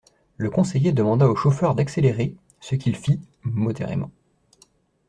Le 0.37 0.49
conseiller 0.49 0.93
demanda 0.93 1.27
au 1.27 1.35
chauffeur 1.35 1.75
d’accélérer, 1.75 2.35
ce 2.59 2.73
qu’il 2.73 2.95
fit, 2.95 3.21
modérément. 3.43 4.09